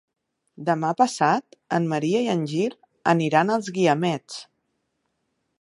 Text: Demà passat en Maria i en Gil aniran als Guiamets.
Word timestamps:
Demà 0.69 0.89
passat 1.01 1.57
en 1.79 1.85
Maria 1.93 2.23
i 2.29 2.31
en 2.37 2.43
Gil 2.53 2.75
aniran 3.15 3.55
als 3.59 3.73
Guiamets. 3.77 4.45